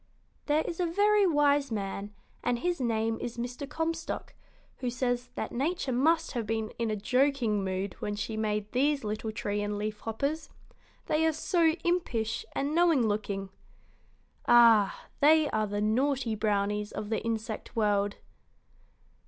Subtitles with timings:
[0.47, 2.11] "There is a very wise man,
[2.43, 3.69] and his name is Mr.
[3.69, 4.33] Comstock,
[4.77, 9.03] who says that Nature must have been in a joking mood when she made these
[9.03, 10.49] little tree and leaf hoppers,
[11.05, 13.51] they are so impish and knowing looking.
[14.47, 18.15] Ah, they are the naughty brownies of the insect world!"